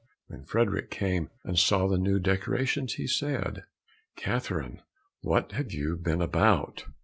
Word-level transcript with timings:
When 0.25 0.45
Frederick 0.45 0.89
came 0.89 1.29
and 1.43 1.59
saw 1.59 1.87
the 1.87 1.99
new 1.99 2.17
decorations, 2.17 2.93
he 2.95 3.05
said, 3.05 3.65
"Catherine, 4.15 4.81
what 5.21 5.51
have 5.51 5.71
you 5.71 5.95
been 5.95 6.23
about?" 6.23 6.85